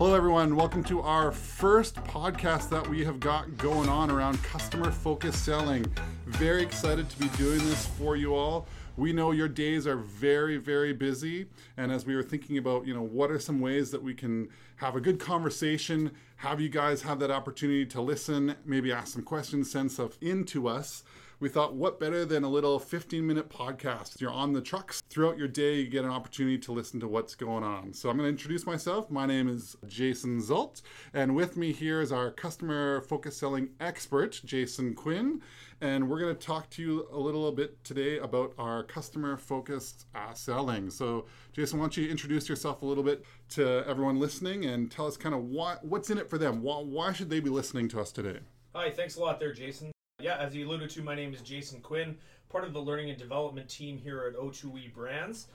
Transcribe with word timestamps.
Hello, 0.00 0.14
everyone. 0.14 0.56
Welcome 0.56 0.82
to 0.84 1.02
our 1.02 1.30
first 1.30 1.96
podcast 1.96 2.70
that 2.70 2.88
we 2.88 3.04
have 3.04 3.20
got 3.20 3.58
going 3.58 3.90
on 3.90 4.10
around 4.10 4.42
customer 4.42 4.90
focused 4.90 5.44
selling. 5.44 5.84
Very 6.24 6.62
excited 6.62 7.10
to 7.10 7.18
be 7.18 7.28
doing 7.36 7.58
this 7.58 7.84
for 7.84 8.16
you 8.16 8.34
all. 8.34 8.66
We 8.96 9.12
know 9.12 9.32
your 9.32 9.46
days 9.46 9.86
are 9.86 9.98
very, 9.98 10.56
very 10.56 10.94
busy. 10.94 11.48
And 11.76 11.92
as 11.92 12.06
we 12.06 12.16
were 12.16 12.22
thinking 12.22 12.56
about, 12.56 12.86
you 12.86 12.94
know, 12.94 13.02
what 13.02 13.30
are 13.30 13.38
some 13.38 13.60
ways 13.60 13.90
that 13.90 14.02
we 14.02 14.14
can 14.14 14.48
have 14.76 14.96
a 14.96 15.02
good 15.02 15.20
conversation, 15.20 16.12
have 16.36 16.62
you 16.62 16.70
guys 16.70 17.02
have 17.02 17.18
that 17.18 17.30
opportunity 17.30 17.84
to 17.84 18.00
listen, 18.00 18.56
maybe 18.64 18.90
ask 18.90 19.08
some 19.08 19.22
questions, 19.22 19.70
send 19.70 19.92
stuff 19.92 20.16
into 20.22 20.66
us 20.66 21.04
we 21.40 21.48
thought, 21.48 21.74
what 21.74 21.98
better 21.98 22.26
than 22.26 22.44
a 22.44 22.48
little 22.48 22.78
15 22.78 23.26
minute 23.26 23.48
podcast? 23.48 24.20
You're 24.20 24.30
on 24.30 24.52
the 24.52 24.60
trucks 24.60 25.02
throughout 25.08 25.38
your 25.38 25.48
day, 25.48 25.76
you 25.76 25.88
get 25.88 26.04
an 26.04 26.10
opportunity 26.10 26.58
to 26.58 26.72
listen 26.72 27.00
to 27.00 27.08
what's 27.08 27.34
going 27.34 27.64
on. 27.64 27.94
So 27.94 28.10
I'm 28.10 28.18
going 28.18 28.26
to 28.26 28.30
introduce 28.30 28.66
myself. 28.66 29.10
My 29.10 29.24
name 29.24 29.48
is 29.48 29.74
Jason 29.86 30.38
Zult, 30.42 30.82
and 31.14 31.34
with 31.34 31.56
me 31.56 31.72
here 31.72 32.02
is 32.02 32.12
our 32.12 32.30
customer 32.30 33.00
focus 33.00 33.38
selling 33.38 33.70
expert, 33.80 34.38
Jason 34.44 34.94
Quinn. 34.94 35.40
And 35.80 36.10
we're 36.10 36.20
going 36.20 36.36
to 36.36 36.46
talk 36.46 36.68
to 36.70 36.82
you 36.82 37.08
a 37.10 37.18
little 37.18 37.50
bit 37.52 37.82
today 37.84 38.18
about 38.18 38.52
our 38.58 38.82
customer 38.82 39.38
focused 39.38 40.04
uh, 40.14 40.34
selling. 40.34 40.90
So, 40.90 41.24
Jason, 41.54 41.78
why 41.78 41.84
don't 41.84 41.96
you 41.96 42.10
introduce 42.10 42.50
yourself 42.50 42.82
a 42.82 42.86
little 42.86 43.02
bit 43.02 43.24
to 43.50 43.82
everyone 43.86 44.20
listening 44.20 44.66
and 44.66 44.90
tell 44.90 45.06
us 45.06 45.16
kind 45.16 45.34
of 45.34 45.44
what, 45.44 45.82
what's 45.82 46.10
in 46.10 46.18
it 46.18 46.28
for 46.28 46.36
them? 46.36 46.60
Why, 46.60 46.82
why 46.82 47.14
should 47.14 47.30
they 47.30 47.40
be 47.40 47.48
listening 47.48 47.88
to 47.88 48.00
us 48.00 48.12
today? 48.12 48.40
Hi, 48.74 48.90
thanks 48.90 49.16
a 49.16 49.20
lot 49.20 49.40
there, 49.40 49.54
Jason. 49.54 49.90
Yeah, 50.22 50.36
as 50.36 50.54
you 50.54 50.66
alluded 50.68 50.90
to, 50.90 51.02
my 51.02 51.14
name 51.14 51.32
is 51.32 51.40
Jason 51.40 51.80
Quinn, 51.80 52.14
part 52.50 52.64
of 52.64 52.74
the 52.74 52.80
learning 52.80 53.08
and 53.08 53.18
development 53.18 53.70
team 53.70 53.96
here 53.96 54.26
at 54.28 54.38
O2E 54.38 54.92
Brands. 54.92 55.46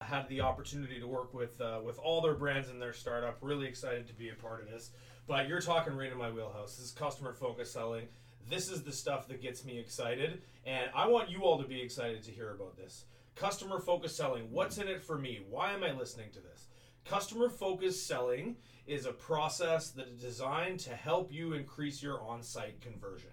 I 0.00 0.04
had 0.04 0.28
the 0.28 0.42
opportunity 0.42 1.00
to 1.00 1.08
work 1.08 1.34
with 1.34 1.60
uh, 1.60 1.80
with 1.84 1.98
all 1.98 2.20
their 2.20 2.34
brands 2.34 2.68
in 2.68 2.78
their 2.78 2.92
startup. 2.92 3.38
Really 3.40 3.66
excited 3.66 4.06
to 4.06 4.14
be 4.14 4.28
a 4.28 4.34
part 4.34 4.62
of 4.62 4.70
this. 4.70 4.90
But 5.26 5.48
you're 5.48 5.60
talking 5.60 5.96
right 5.96 6.12
in 6.12 6.18
my 6.18 6.30
wheelhouse. 6.30 6.76
This 6.76 6.86
is 6.86 6.92
customer 6.92 7.32
focused 7.32 7.72
selling. 7.72 8.06
This 8.48 8.70
is 8.70 8.84
the 8.84 8.92
stuff 8.92 9.26
that 9.26 9.42
gets 9.42 9.64
me 9.64 9.76
excited, 9.76 10.42
and 10.64 10.88
I 10.94 11.08
want 11.08 11.28
you 11.28 11.42
all 11.42 11.60
to 11.60 11.66
be 11.66 11.80
excited 11.82 12.22
to 12.22 12.30
hear 12.30 12.52
about 12.52 12.76
this. 12.76 13.06
Customer 13.34 13.80
focused 13.80 14.16
selling. 14.16 14.52
What's 14.52 14.78
in 14.78 14.86
it 14.86 15.02
for 15.02 15.18
me? 15.18 15.40
Why 15.50 15.72
am 15.72 15.82
I 15.82 15.90
listening 15.90 16.30
to 16.34 16.40
this? 16.40 16.68
Customer 17.04 17.48
focused 17.48 18.06
selling 18.06 18.54
is 18.86 19.04
a 19.04 19.12
process 19.12 19.90
that 19.90 20.06
is 20.06 20.20
designed 20.20 20.78
to 20.80 20.90
help 20.90 21.32
you 21.32 21.54
increase 21.54 22.00
your 22.00 22.22
on 22.22 22.40
site 22.44 22.80
conversion. 22.80 23.30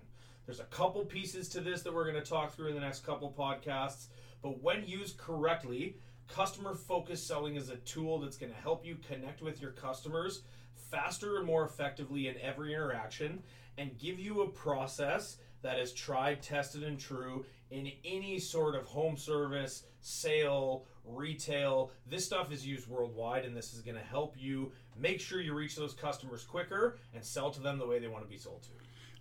There's 0.50 0.60
a 0.60 0.64
couple 0.64 1.06
pieces 1.06 1.48
to 1.50 1.62
this 1.62 1.84
that 1.84 1.94
we're 1.94 2.12
going 2.12 2.24
to 2.24 2.28
talk 2.28 2.56
through 2.56 2.70
in 2.70 2.74
the 2.74 2.82
next 2.82 3.06
couple 3.06 3.32
podcasts, 3.38 4.08
but 4.42 4.64
when 4.64 4.84
used 4.84 5.20
correctly, 5.20 5.98
customer 6.28 6.74
focused 6.74 7.28
selling 7.28 7.56
is 7.56 7.70
a 7.70 7.76
tool 7.76 8.18
that's 8.18 8.36
going 8.36 8.52
to 8.52 8.58
help 8.58 8.84
you 8.84 8.98
connect 9.08 9.44
with 9.44 9.62
your 9.62 9.70
customers 9.70 10.42
faster 10.90 11.38
and 11.38 11.46
more 11.46 11.66
effectively 11.66 12.30
in 12.30 12.36
every 12.42 12.74
interaction 12.74 13.44
and 13.78 14.00
give 14.00 14.18
you 14.18 14.42
a 14.42 14.50
process 14.50 15.38
that 15.62 15.78
is 15.78 15.94
tried, 15.94 16.42
tested, 16.42 16.82
and 16.82 17.00
true 17.00 17.46
in 17.70 17.92
any 18.04 18.40
sort 18.40 18.74
of 18.74 18.88
home 18.88 19.18
service, 19.18 19.84
sale, 20.02 20.88
retail. 21.06 21.92
This 22.08 22.26
stuff 22.26 22.52
is 22.52 22.66
used 22.66 22.88
worldwide, 22.88 23.46
and 23.46 23.56
this 23.56 23.76
is 23.76 23.82
going 23.82 23.98
to 23.98 24.04
help 24.04 24.34
you 24.36 24.72
make 24.98 25.22
sure 25.22 25.42
you 25.42 25.54
reach 25.54 25.76
those 25.76 25.94
customers 25.94 26.44
quicker 26.44 26.98
and 27.14 27.24
sell 27.24 27.52
to 27.52 27.62
them 27.62 27.78
the 27.78 27.86
way 27.86 28.00
they 28.00 28.08
want 28.08 28.24
to 28.24 28.30
be 28.30 28.38
sold 28.38 28.64
to. 28.64 28.70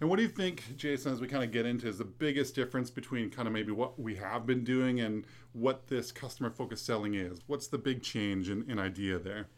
And 0.01 0.09
what 0.09 0.17
do 0.17 0.23
you 0.23 0.29
think, 0.29 0.77
Jason, 0.77 1.13
as 1.13 1.21
we 1.21 1.27
kind 1.27 1.43
of 1.43 1.51
get 1.51 1.67
into, 1.67 1.89
is 1.89 1.99
the 1.99 2.05
biggest 2.05 2.55
difference 2.55 2.89
between 2.89 3.31
kind 3.31 3.49
of 3.49 3.55
maybe 3.55 3.73
what 3.73 3.99
we 3.99 4.15
have 4.15 4.47
been 4.47 4.63
doing 4.63 5.01
and 5.01 5.25
what 5.53 5.89
this 5.89 6.13
customer 6.13 6.51
focused 6.51 6.87
selling 6.87 7.15
is? 7.15 7.41
What's 7.49 7.67
the 7.67 7.79
big 7.79 8.03
change 8.03 8.49
in, 8.49 8.65
in 8.71 8.79
idea 8.79 9.19
there? 9.19 9.49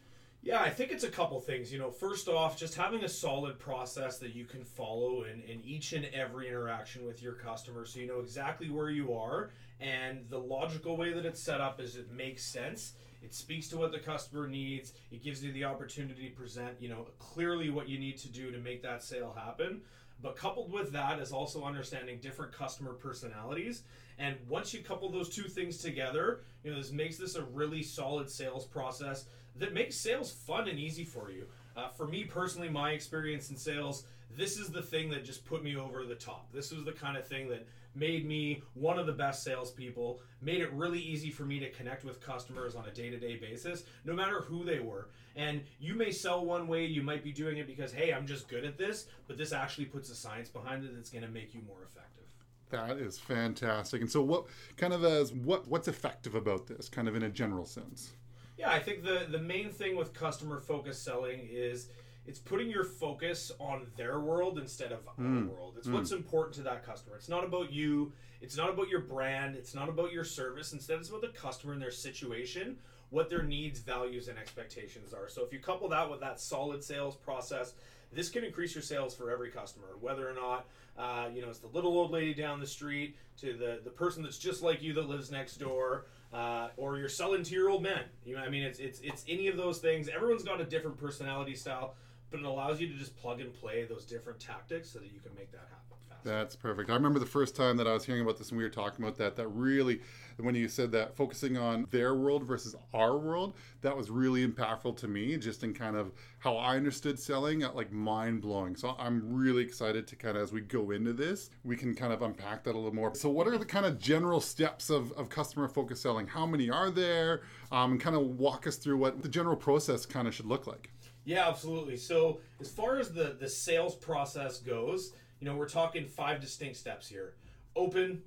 Yeah, 0.41 0.59
I 0.59 0.71
think 0.71 0.91
it's 0.91 1.03
a 1.03 1.09
couple 1.09 1.39
things. 1.39 1.71
You 1.71 1.77
know, 1.77 1.91
first 1.91 2.27
off, 2.27 2.57
just 2.57 2.73
having 2.73 3.03
a 3.03 3.09
solid 3.09 3.59
process 3.59 4.17
that 4.17 4.33
you 4.33 4.45
can 4.45 4.63
follow 4.63 5.25
in, 5.25 5.41
in 5.41 5.61
each 5.63 5.93
and 5.93 6.05
every 6.05 6.47
interaction 6.47 7.05
with 7.05 7.21
your 7.21 7.33
customer 7.33 7.85
so 7.85 7.99
you 7.99 8.07
know 8.07 8.19
exactly 8.19 8.71
where 8.71 8.89
you 8.89 9.13
are. 9.13 9.51
And 9.79 10.25
the 10.29 10.39
logical 10.39 10.97
way 10.97 11.13
that 11.13 11.23
it's 11.23 11.39
set 11.39 11.61
up 11.61 11.79
is 11.79 11.95
it 11.95 12.11
makes 12.11 12.43
sense. 12.43 12.93
It 13.21 13.35
speaks 13.35 13.67
to 13.67 13.77
what 13.77 13.91
the 13.91 13.99
customer 13.99 14.47
needs. 14.47 14.93
It 15.11 15.23
gives 15.23 15.43
you 15.43 15.51
the 15.51 15.65
opportunity 15.65 16.29
to 16.29 16.35
present, 16.35 16.77
you 16.79 16.89
know, 16.89 17.05
clearly 17.19 17.69
what 17.69 17.87
you 17.87 17.99
need 17.99 18.17
to 18.19 18.29
do 18.29 18.51
to 18.51 18.57
make 18.57 18.81
that 18.81 19.03
sale 19.03 19.35
happen. 19.37 19.81
But 20.21 20.35
coupled 20.35 20.71
with 20.71 20.91
that 20.91 21.19
is 21.19 21.31
also 21.31 21.63
understanding 21.63 22.19
different 22.21 22.51
customer 22.51 22.93
personalities. 22.93 23.83
And 24.19 24.35
once 24.47 24.73
you 24.73 24.81
couple 24.81 25.09
those 25.09 25.29
two 25.29 25.43
things 25.43 25.77
together, 25.77 26.41
you 26.63 26.71
know, 26.71 26.77
this 26.77 26.91
makes 26.91 27.17
this 27.17 27.35
a 27.35 27.43
really 27.43 27.81
solid 27.81 28.29
sales 28.29 28.65
process 28.65 29.25
that 29.57 29.73
makes 29.73 29.95
sales 29.95 30.31
fun 30.31 30.67
and 30.67 30.77
easy 30.77 31.03
for 31.03 31.31
you. 31.31 31.45
Uh, 31.75 31.89
for 31.89 32.07
me 32.07 32.23
personally, 32.23 32.69
my 32.69 32.91
experience 32.91 33.49
in 33.49 33.57
sales, 33.57 34.05
this 34.37 34.57
is 34.57 34.69
the 34.69 34.81
thing 34.81 35.09
that 35.09 35.25
just 35.25 35.45
put 35.45 35.63
me 35.63 35.75
over 35.75 36.05
the 36.05 36.15
top. 36.15 36.51
This 36.53 36.71
was 36.71 36.83
the 36.85 36.91
kind 36.91 37.17
of 37.17 37.27
thing 37.27 37.49
that 37.49 37.65
made 37.95 38.25
me 38.25 38.63
one 38.73 38.97
of 38.97 39.05
the 39.05 39.13
best 39.13 39.43
salespeople, 39.43 40.21
made 40.41 40.61
it 40.61 40.71
really 40.73 40.99
easy 40.99 41.29
for 41.29 41.43
me 41.43 41.59
to 41.59 41.69
connect 41.71 42.05
with 42.05 42.21
customers 42.21 42.75
on 42.75 42.85
a 42.85 42.91
day 42.91 43.09
to 43.09 43.19
day 43.19 43.35
basis, 43.35 43.83
no 44.05 44.13
matter 44.13 44.41
who 44.41 44.63
they 44.63 44.79
were. 44.79 45.09
And 45.35 45.61
you 45.79 45.93
may 45.93 46.11
sell 46.11 46.45
one 46.45 46.67
way, 46.67 46.85
you 46.85 47.01
might 47.01 47.23
be 47.23 47.31
doing 47.31 47.57
it 47.57 47.67
because, 47.67 47.91
hey, 47.91 48.13
I'm 48.13 48.27
just 48.27 48.47
good 48.47 48.65
at 48.65 48.77
this, 48.77 49.07
but 49.27 49.37
this 49.37 49.53
actually 49.53 49.85
puts 49.85 50.09
a 50.09 50.15
science 50.15 50.49
behind 50.49 50.83
it 50.83 50.95
that's 50.95 51.09
going 51.09 51.23
to 51.23 51.29
make 51.29 51.53
you 51.53 51.61
more 51.67 51.83
effective. 51.83 52.25
That 52.69 52.97
is 52.97 53.19
fantastic. 53.19 54.01
And 54.01 54.09
so, 54.09 54.21
what 54.21 54.45
kind 54.77 54.93
of 54.93 55.03
as 55.03 55.33
what 55.33 55.67
what's 55.67 55.89
effective 55.89 56.35
about 56.35 56.67
this, 56.67 56.87
kind 56.87 57.09
of 57.09 57.15
in 57.15 57.23
a 57.23 57.29
general 57.29 57.65
sense? 57.65 58.11
Yeah, 58.57 58.71
I 58.71 58.79
think 58.79 59.03
the 59.03 59.27
the 59.29 59.39
main 59.39 59.71
thing 59.71 59.97
with 59.97 60.13
customer 60.13 60.61
focused 60.61 61.03
selling 61.03 61.49
is 61.51 61.89
it's 62.25 62.39
putting 62.39 62.69
your 62.69 62.83
focus 62.83 63.51
on 63.59 63.87
their 63.97 64.19
world 64.19 64.59
instead 64.59 64.91
of 64.91 65.05
mm. 65.17 65.41
our 65.41 65.53
world. 65.53 65.75
It's 65.77 65.87
mm. 65.87 65.93
what's 65.93 66.11
important 66.11 66.55
to 66.55 66.63
that 66.63 66.85
customer. 66.85 67.15
It's 67.15 67.29
not 67.29 67.43
about 67.43 67.71
you. 67.71 68.11
It's 68.41 68.57
not 68.57 68.69
about 68.69 68.89
your 68.89 69.01
brand. 69.01 69.55
It's 69.55 69.73
not 69.73 69.89
about 69.89 70.11
your 70.11 70.23
service. 70.23 70.73
Instead, 70.73 70.99
it's 70.99 71.09
about 71.09 71.21
the 71.21 71.29
customer 71.29 71.73
and 71.73 71.81
their 71.81 71.91
situation, 71.91 72.77
what 73.09 73.29
their 73.29 73.43
needs, 73.43 73.79
values, 73.79 74.27
and 74.27 74.37
expectations 74.37 75.13
are. 75.13 75.29
So 75.29 75.43
if 75.43 75.51
you 75.51 75.59
couple 75.59 75.89
that 75.89 76.09
with 76.09 76.19
that 76.19 76.39
solid 76.39 76.83
sales 76.83 77.15
process, 77.15 77.73
this 78.13 78.29
can 78.29 78.43
increase 78.43 78.75
your 78.75 78.81
sales 78.81 79.15
for 79.15 79.31
every 79.31 79.49
customer, 79.49 79.87
whether 79.99 80.29
or 80.29 80.33
not 80.33 80.67
uh, 80.97 81.29
you 81.33 81.41
know 81.41 81.49
it's 81.49 81.59
the 81.59 81.67
little 81.67 81.97
old 81.97 82.11
lady 82.11 82.33
down 82.33 82.59
the 82.59 82.67
street 82.67 83.15
to 83.37 83.53
the 83.53 83.79
the 83.83 83.89
person 83.89 84.21
that's 84.21 84.37
just 84.37 84.61
like 84.61 84.81
you 84.81 84.93
that 84.93 85.07
lives 85.07 85.31
next 85.31 85.57
door. 85.57 86.05
Uh, 86.33 86.69
or 86.77 86.97
you're 86.97 87.09
selling 87.09 87.43
to 87.43 87.53
your 87.53 87.69
old 87.69 87.83
men. 87.83 88.03
You 88.23 88.35
know, 88.37 88.41
I 88.41 88.47
mean, 88.47 88.63
it's 88.63 88.79
it's 88.79 89.01
it's 89.01 89.25
any 89.27 89.49
of 89.49 89.57
those 89.57 89.79
things. 89.79 90.07
Everyone's 90.07 90.43
got 90.43 90.61
a 90.61 90.63
different 90.63 90.97
personality 90.97 91.55
style 91.55 91.95
but 92.31 92.39
it 92.39 92.45
allows 92.45 92.79
you 92.79 92.87
to 92.87 92.93
just 92.93 93.15
plug 93.17 93.41
and 93.41 93.53
play 93.53 93.83
those 93.83 94.05
different 94.05 94.39
tactics 94.39 94.89
so 94.89 94.99
that 94.99 95.11
you 95.13 95.19
can 95.19 95.35
make 95.35 95.51
that 95.51 95.67
happen. 95.69 95.77
Faster. 96.09 96.29
That's 96.29 96.55
perfect. 96.55 96.89
I 96.89 96.93
remember 96.93 97.19
the 97.19 97.25
first 97.25 97.55
time 97.55 97.77
that 97.77 97.87
I 97.87 97.93
was 97.93 98.05
hearing 98.05 98.21
about 98.21 98.37
this 98.37 98.49
and 98.49 98.57
we 98.57 98.63
were 98.63 98.69
talking 98.69 99.03
about 99.03 99.17
that. 99.17 99.35
That 99.35 99.47
really, 99.47 99.99
when 100.37 100.55
you 100.55 100.67
said 100.67 100.91
that, 100.93 101.15
focusing 101.15 101.57
on 101.57 101.87
their 101.91 102.15
world 102.15 102.43
versus 102.43 102.75
our 102.93 103.17
world, 103.17 103.55
that 103.81 103.95
was 103.95 104.09
really 104.09 104.47
impactful 104.47 104.97
to 104.97 105.07
me, 105.07 105.37
just 105.37 105.63
in 105.63 105.73
kind 105.73 105.95
of 105.95 106.11
how 106.39 106.55
I 106.55 106.77
understood 106.77 107.19
selling, 107.19 107.63
uh, 107.63 107.73
like 107.73 107.91
mind 107.91 108.41
blowing. 108.41 108.75
So 108.75 108.95
I'm 108.97 109.33
really 109.33 109.63
excited 109.63 110.07
to 110.07 110.15
kind 110.15 110.37
of, 110.37 110.43
as 110.43 110.53
we 110.53 110.61
go 110.61 110.91
into 110.91 111.13
this, 111.13 111.49
we 111.63 111.75
can 111.75 111.93
kind 111.95 112.13
of 112.13 112.21
unpack 112.21 112.63
that 112.63 112.75
a 112.75 112.77
little 112.77 112.93
more. 112.93 113.13
So, 113.15 113.29
what 113.29 113.47
are 113.47 113.57
the 113.57 113.65
kind 113.65 113.85
of 113.85 113.99
general 113.99 114.41
steps 114.41 114.89
of, 114.89 115.11
of 115.13 115.29
customer 115.29 115.67
focused 115.67 116.01
selling? 116.01 116.27
How 116.27 116.45
many 116.45 116.69
are 116.69 116.91
there? 116.91 117.41
Um, 117.71 117.91
and 117.91 118.01
kind 118.01 118.15
of 118.15 118.39
walk 118.39 118.67
us 118.67 118.75
through 118.75 118.97
what 118.97 119.21
the 119.21 119.29
general 119.29 119.55
process 119.55 120.05
kind 120.05 120.27
of 120.27 120.35
should 120.35 120.45
look 120.45 120.67
like. 120.67 120.91
Yeah, 121.25 121.47
absolutely. 121.47 121.97
So 121.97 122.39
as 122.59 122.69
far 122.69 122.97
as 122.97 123.11
the 123.11 123.35
the 123.39 123.49
sales 123.49 123.95
process 123.95 124.59
goes, 124.59 125.13
you 125.39 125.45
know, 125.45 125.55
we're 125.55 125.69
talking 125.69 126.05
five 126.05 126.41
distinct 126.41 126.77
steps 126.77 127.07
here: 127.07 127.33
open, 127.75 128.23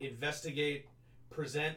investigate, 0.00 0.86
present, 1.30 1.76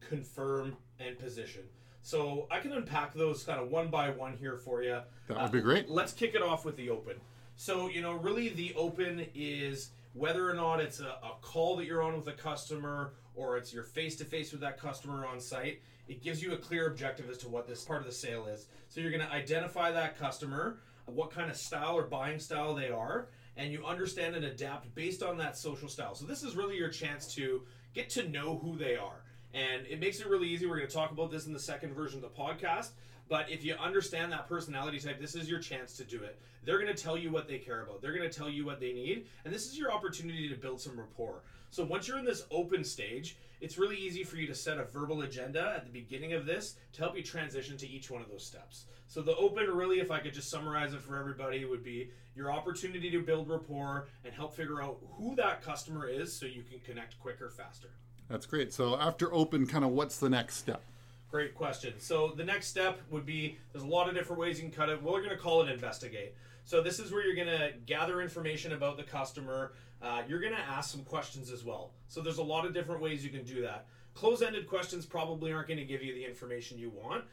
confirm, 0.00 0.76
and 0.98 1.18
position. 1.18 1.62
So 2.02 2.46
I 2.50 2.60
can 2.60 2.72
unpack 2.72 3.14
those 3.14 3.44
kind 3.44 3.58
of 3.58 3.70
one 3.70 3.88
by 3.88 4.10
one 4.10 4.36
here 4.36 4.58
for 4.58 4.82
you. 4.82 5.00
That 5.28 5.40
would 5.40 5.52
be 5.52 5.60
great. 5.60 5.86
Uh, 5.88 5.92
let's 5.92 6.12
kick 6.12 6.34
it 6.34 6.42
off 6.42 6.64
with 6.64 6.76
the 6.76 6.90
open. 6.90 7.16
So 7.56 7.88
you 7.88 8.02
know, 8.02 8.12
really, 8.12 8.50
the 8.50 8.74
open 8.74 9.26
is 9.34 9.90
whether 10.12 10.48
or 10.48 10.54
not 10.54 10.80
it's 10.80 11.00
a, 11.00 11.16
a 11.22 11.32
call 11.40 11.76
that 11.76 11.86
you're 11.86 12.02
on 12.02 12.16
with 12.16 12.28
a 12.28 12.32
customer 12.32 13.14
or 13.34 13.56
it's 13.56 13.72
your 13.74 13.82
face 13.82 14.16
to 14.16 14.24
face 14.24 14.52
with 14.52 14.60
that 14.60 14.78
customer 14.78 15.26
on 15.26 15.40
site 15.40 15.82
it 16.08 16.22
gives 16.22 16.42
you 16.42 16.52
a 16.52 16.56
clear 16.56 16.86
objective 16.86 17.30
as 17.30 17.38
to 17.38 17.48
what 17.48 17.66
this 17.66 17.82
part 17.84 18.00
of 18.00 18.06
the 18.06 18.12
sale 18.12 18.46
is. 18.46 18.66
So 18.88 19.00
you're 19.00 19.10
going 19.10 19.26
to 19.26 19.32
identify 19.32 19.90
that 19.92 20.18
customer, 20.18 20.78
what 21.06 21.30
kind 21.30 21.50
of 21.50 21.56
style 21.56 21.96
or 21.96 22.04
buying 22.04 22.38
style 22.38 22.74
they 22.74 22.90
are, 22.90 23.28
and 23.56 23.72
you 23.72 23.84
understand 23.84 24.34
and 24.34 24.44
adapt 24.44 24.94
based 24.94 25.22
on 25.22 25.38
that 25.38 25.56
social 25.56 25.88
style. 25.88 26.14
So 26.14 26.26
this 26.26 26.42
is 26.42 26.56
really 26.56 26.76
your 26.76 26.88
chance 26.88 27.32
to 27.34 27.62
get 27.94 28.10
to 28.10 28.28
know 28.28 28.58
who 28.58 28.76
they 28.76 28.96
are. 28.96 29.22
And 29.54 29.86
it 29.86 30.00
makes 30.00 30.20
it 30.20 30.28
really 30.28 30.48
easy. 30.48 30.66
We're 30.66 30.78
going 30.78 30.88
to 30.88 30.94
talk 30.94 31.12
about 31.12 31.30
this 31.30 31.46
in 31.46 31.52
the 31.52 31.60
second 31.60 31.94
version 31.94 32.22
of 32.22 32.22
the 32.22 32.42
podcast. 32.42 32.90
But 33.28 33.50
if 33.50 33.64
you 33.64 33.74
understand 33.76 34.32
that 34.32 34.48
personality 34.48 34.98
type, 34.98 35.20
this 35.20 35.34
is 35.34 35.48
your 35.48 35.60
chance 35.60 35.96
to 35.96 36.04
do 36.04 36.22
it. 36.22 36.38
They're 36.64 36.78
going 36.78 36.94
to 36.94 37.02
tell 37.02 37.16
you 37.16 37.30
what 37.30 37.48
they 37.48 37.58
care 37.58 37.82
about. 37.82 38.02
They're 38.02 38.16
going 38.16 38.28
to 38.28 38.36
tell 38.36 38.48
you 38.48 38.64
what 38.64 38.80
they 38.80 38.92
need, 38.92 39.26
and 39.44 39.52
this 39.52 39.66
is 39.66 39.78
your 39.78 39.92
opportunity 39.92 40.48
to 40.48 40.54
build 40.54 40.80
some 40.80 40.98
rapport. 40.98 41.42
So 41.70 41.84
once 41.84 42.08
you're 42.08 42.18
in 42.18 42.24
this 42.24 42.44
open 42.50 42.84
stage, 42.84 43.36
it's 43.64 43.78
really 43.78 43.96
easy 43.96 44.24
for 44.24 44.36
you 44.36 44.46
to 44.46 44.54
set 44.54 44.76
a 44.76 44.84
verbal 44.84 45.22
agenda 45.22 45.72
at 45.74 45.86
the 45.86 45.90
beginning 45.90 46.34
of 46.34 46.44
this 46.44 46.76
to 46.92 47.00
help 47.00 47.16
you 47.16 47.22
transition 47.22 47.78
to 47.78 47.88
each 47.88 48.10
one 48.10 48.20
of 48.20 48.28
those 48.28 48.44
steps. 48.44 48.84
So 49.08 49.22
the 49.22 49.34
open, 49.36 49.66
really, 49.68 50.00
if 50.00 50.10
I 50.10 50.20
could 50.20 50.34
just 50.34 50.50
summarize 50.50 50.92
it 50.92 51.00
for 51.00 51.16
everybody, 51.16 51.64
would 51.64 51.82
be 51.82 52.10
your 52.36 52.52
opportunity 52.52 53.10
to 53.10 53.22
build 53.22 53.48
rapport 53.48 54.08
and 54.22 54.34
help 54.34 54.54
figure 54.54 54.82
out 54.82 54.98
who 55.16 55.34
that 55.36 55.62
customer 55.62 56.06
is 56.06 56.30
so 56.30 56.44
you 56.44 56.62
can 56.62 56.78
connect 56.80 57.18
quicker, 57.20 57.48
faster. 57.48 57.88
That's 58.28 58.44
great. 58.44 58.70
So 58.74 58.98
after 59.00 59.32
open, 59.32 59.66
kind 59.66 59.82
of 59.84 59.92
what's 59.92 60.18
the 60.18 60.28
next 60.28 60.56
step? 60.56 60.82
Great 61.30 61.54
question. 61.54 61.94
So 61.96 62.34
the 62.36 62.44
next 62.44 62.66
step 62.66 63.00
would 63.10 63.24
be 63.24 63.56
there's 63.72 63.84
a 63.84 63.88
lot 63.88 64.10
of 64.10 64.14
different 64.14 64.40
ways 64.40 64.58
you 64.58 64.68
can 64.68 64.76
cut 64.76 64.90
it. 64.90 65.02
We're 65.02 65.20
going 65.20 65.30
to 65.30 65.38
call 65.38 65.62
it 65.62 65.70
investigate. 65.70 66.34
So 66.66 66.82
this 66.82 66.98
is 66.98 67.12
where 67.12 67.26
you're 67.26 67.34
going 67.34 67.58
to 67.58 67.72
gather 67.86 68.20
information 68.20 68.72
about 68.74 68.98
the 68.98 69.04
customer. 69.04 69.72
Uh, 70.04 70.20
you're 70.28 70.40
going 70.40 70.52
to 70.52 70.58
ask 70.58 70.90
some 70.90 71.02
questions 71.04 71.50
as 71.50 71.64
well. 71.64 71.92
So 72.08 72.20
there's 72.20 72.38
a 72.38 72.42
lot 72.42 72.66
of 72.66 72.74
different 72.74 73.00
ways 73.00 73.24
you 73.24 73.30
can 73.30 73.44
do 73.44 73.62
that. 73.62 73.86
Close-ended 74.12 74.68
questions 74.68 75.06
probably 75.06 75.50
aren't 75.50 75.68
going 75.68 75.78
to 75.78 75.84
give 75.86 76.02
you 76.02 76.12
the 76.14 76.24
information 76.24 76.78
you 76.78 76.90
want. 76.90 77.24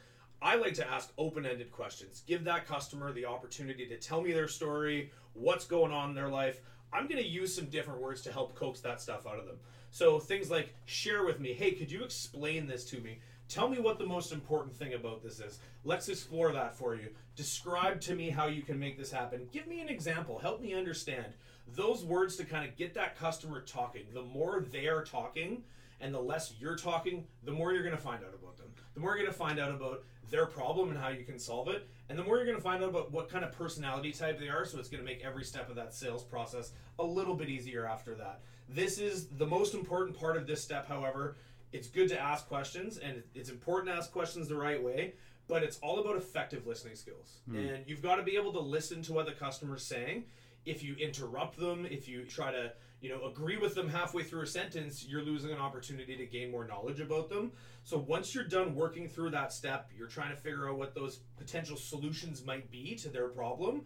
I 0.41 0.55
like 0.55 0.73
to 0.75 0.89
ask 0.89 1.11
open-ended 1.17 1.71
questions. 1.71 2.23
Give 2.25 2.45
that 2.45 2.65
customer 2.65 3.11
the 3.11 3.25
opportunity 3.25 3.85
to 3.87 3.97
tell 3.97 4.21
me 4.21 4.31
their 4.31 4.47
story, 4.47 5.11
what's 5.33 5.65
going 5.65 5.91
on 5.91 6.09
in 6.09 6.15
their 6.15 6.29
life. 6.29 6.61
I'm 6.93 7.07
going 7.07 7.21
to 7.21 7.27
use 7.27 7.53
some 7.53 7.65
different 7.65 8.01
words 8.01 8.21
to 8.21 8.31
help 8.31 8.55
coax 8.55 8.79
that 8.79 9.01
stuff 9.01 9.27
out 9.27 9.37
of 9.37 9.45
them. 9.45 9.57
So 9.91 10.17
things 10.17 10.49
like 10.49 10.73
share 10.85 11.25
with 11.25 11.41
me, 11.41 11.53
hey, 11.53 11.71
could 11.71 11.91
you 11.91 12.03
explain 12.03 12.67
this 12.67 12.85
to 12.85 13.01
me? 13.01 13.19
Tell 13.49 13.67
me 13.67 13.79
what 13.79 13.99
the 13.99 14.05
most 14.05 14.31
important 14.31 14.73
thing 14.73 14.93
about 14.93 15.21
this 15.21 15.41
is. 15.41 15.59
Let's 15.83 16.07
explore 16.07 16.53
that 16.53 16.73
for 16.73 16.95
you. 16.95 17.09
Describe 17.35 17.99
to 18.01 18.15
me 18.15 18.29
how 18.29 18.47
you 18.47 18.61
can 18.61 18.79
make 18.79 18.97
this 18.97 19.11
happen. 19.11 19.49
Give 19.51 19.67
me 19.67 19.81
an 19.81 19.89
example. 19.89 20.39
Help 20.39 20.61
me 20.61 20.73
understand. 20.73 21.33
Those 21.67 22.03
words 22.03 22.35
to 22.37 22.45
kind 22.45 22.67
of 22.67 22.75
get 22.75 22.93
that 22.95 23.17
customer 23.17 23.61
talking. 23.61 24.03
The 24.13 24.23
more 24.23 24.65
they 24.71 24.87
are 24.87 25.03
talking 25.03 25.63
and 25.99 26.13
the 26.13 26.19
less 26.19 26.53
you're 26.59 26.75
talking, 26.75 27.25
the 27.43 27.51
more 27.51 27.73
you're 27.73 27.83
going 27.83 27.95
to 27.95 28.01
find 28.01 28.23
out 28.23 28.33
about 28.33 28.57
them. 28.57 28.67
The 28.93 28.99
more 28.99 29.11
you're 29.11 29.25
going 29.25 29.33
to 29.33 29.37
find 29.37 29.59
out 29.59 29.71
about 29.71 30.03
their 30.29 30.45
problem 30.45 30.89
and 30.89 30.99
how 30.99 31.09
you 31.09 31.23
can 31.23 31.39
solve 31.39 31.67
it. 31.67 31.87
And 32.09 32.17
the 32.17 32.23
more 32.23 32.37
you're 32.37 32.45
going 32.45 32.57
to 32.57 32.63
find 32.63 32.83
out 32.83 32.89
about 32.89 33.11
what 33.11 33.29
kind 33.29 33.45
of 33.45 33.51
personality 33.51 34.11
type 34.11 34.39
they 34.39 34.49
are. 34.49 34.65
So 34.65 34.79
it's 34.79 34.89
going 34.89 35.03
to 35.03 35.09
make 35.09 35.23
every 35.23 35.43
step 35.43 35.69
of 35.69 35.75
that 35.75 35.93
sales 35.93 36.23
process 36.23 36.71
a 36.99 37.03
little 37.03 37.35
bit 37.35 37.49
easier 37.49 37.85
after 37.85 38.15
that. 38.15 38.41
This 38.67 38.97
is 38.97 39.27
the 39.27 39.45
most 39.45 39.73
important 39.73 40.17
part 40.17 40.37
of 40.37 40.47
this 40.47 40.63
step, 40.63 40.87
however 40.87 41.35
it's 41.71 41.87
good 41.87 42.09
to 42.09 42.19
ask 42.19 42.47
questions 42.47 42.97
and 42.97 43.23
it's 43.33 43.49
important 43.49 43.91
to 43.91 43.97
ask 43.97 44.11
questions 44.11 44.47
the 44.47 44.55
right 44.55 44.81
way 44.81 45.13
but 45.47 45.63
it's 45.63 45.77
all 45.79 45.99
about 45.99 46.15
effective 46.15 46.67
listening 46.67 46.95
skills 46.95 47.39
mm. 47.49 47.57
and 47.57 47.83
you've 47.87 48.01
got 48.01 48.15
to 48.15 48.23
be 48.23 48.35
able 48.35 48.51
to 48.53 48.59
listen 48.59 49.01
to 49.01 49.13
what 49.13 49.25
the 49.25 49.31
customer's 49.31 49.83
saying 49.83 50.23
if 50.65 50.83
you 50.83 50.95
interrupt 50.95 51.57
them 51.57 51.85
if 51.89 52.07
you 52.07 52.23
try 52.25 52.51
to 52.51 52.71
you 53.01 53.09
know 53.09 53.25
agree 53.25 53.57
with 53.57 53.73
them 53.73 53.89
halfway 53.89 54.23
through 54.23 54.43
a 54.43 54.47
sentence 54.47 55.05
you're 55.07 55.23
losing 55.23 55.51
an 55.51 55.57
opportunity 55.57 56.15
to 56.15 56.25
gain 56.25 56.51
more 56.51 56.65
knowledge 56.65 56.99
about 56.99 57.29
them. 57.29 57.51
So 57.83 57.97
once 57.97 58.35
you're 58.35 58.43
done 58.43 58.75
working 58.75 59.07
through 59.07 59.31
that 59.31 59.51
step 59.51 59.89
you're 59.97 60.07
trying 60.07 60.31
to 60.31 60.41
figure 60.41 60.69
out 60.69 60.77
what 60.77 60.93
those 60.93 61.19
potential 61.37 61.77
solutions 61.77 62.45
might 62.45 62.69
be 62.71 62.95
to 62.95 63.09
their 63.09 63.27
problem 63.27 63.83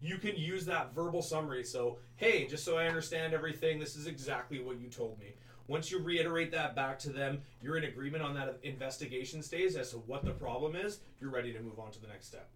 you 0.00 0.16
can 0.18 0.36
use 0.36 0.64
that 0.66 0.94
verbal 0.94 1.22
summary. 1.22 1.64
So 1.64 1.98
hey 2.16 2.46
just 2.46 2.64
so 2.64 2.76
i 2.76 2.86
understand 2.86 3.34
everything 3.34 3.78
this 3.78 3.96
is 3.96 4.06
exactly 4.06 4.60
what 4.60 4.80
you 4.80 4.88
told 4.88 5.18
me. 5.18 5.34
Once 5.68 5.90
you 5.90 5.98
reiterate 5.98 6.50
that 6.50 6.74
back 6.74 6.98
to 6.98 7.10
them, 7.10 7.42
you're 7.60 7.76
in 7.76 7.84
agreement 7.84 8.22
on 8.22 8.32
that 8.34 8.58
investigation 8.62 9.42
stage 9.42 9.74
as 9.74 9.90
to 9.90 9.98
what 9.98 10.24
the 10.24 10.30
problem 10.30 10.74
is, 10.74 11.00
you're 11.20 11.30
ready 11.30 11.52
to 11.52 11.60
move 11.60 11.78
on 11.78 11.90
to 11.90 12.00
the 12.00 12.06
next 12.06 12.26
step. 12.26 12.48